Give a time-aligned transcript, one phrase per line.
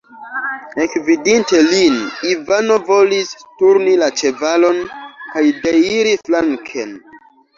[0.83, 1.97] Ekvidinte lin,
[2.31, 4.81] Ivano volis turni la ĉevalon
[5.35, 6.97] kaj deiri flanken.